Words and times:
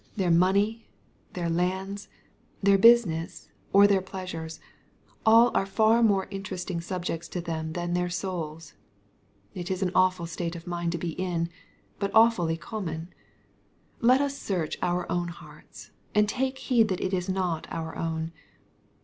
Their 0.15 0.31
money,— 0.31 0.87
their 1.33 1.47
lands,— 1.47 2.07
their 2.63 2.79
business, 2.79 3.49
282 3.71 3.75
EXPOSITORT 3.75 3.75
THOUGHTS. 3.75 3.75
or 3.75 3.87
their 4.41 4.47
pleasures^ 4.47 4.59
are 5.27 5.51
all 5.67 5.91
&r 5.95 6.01
more 6.01 6.27
interesting 6.31 6.81
subjects 6.81 7.27
to 7.27 7.39
them 7.39 7.73
than 7.73 7.93
their 7.93 8.09
souls.— 8.09 8.73
It 9.53 9.69
is 9.69 9.83
an 9.83 9.91
awful 9.93 10.25
state 10.25 10.55
of 10.55 10.65
mind 10.65 10.91
to 10.93 10.97
be 10.97 11.15
in^ 11.17 11.49
but 11.99 12.09
awfully 12.15 12.57
common. 12.57 13.13
Let 13.99 14.21
us 14.21 14.35
search 14.35 14.75
our 14.81 15.05
own 15.07 15.29
hearts^ 15.29 15.91
and 16.15 16.27
take 16.27 16.57
heed 16.57 16.87
that 16.87 16.99
it 17.01 17.13
is 17.13 17.29
not 17.29 17.67
our 17.69 17.95
own. 17.95 18.31